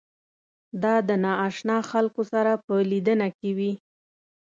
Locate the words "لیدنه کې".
2.91-3.49